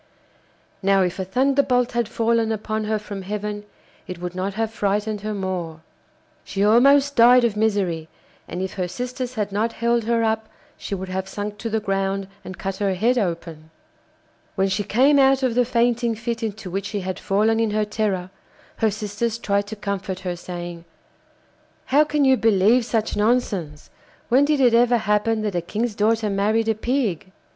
[0.81, 3.65] Now if a thunderbolt had fallen upon her from heaven
[4.07, 5.81] it would not have frightened her more.
[6.43, 8.09] She almost died of misery,
[8.47, 11.79] and if her sisters had not held her up, she would have sunk to the
[11.79, 13.69] ground and cut her head open.
[14.55, 17.85] When she came out of the fainting fit into which she had fallen in her
[17.85, 18.31] terror,
[18.77, 20.83] her sisters tried to comfort her, saying:
[21.85, 23.91] 'How can you believe such nonsense?
[24.29, 27.31] When did it ever happen that a king's daughter married a pig?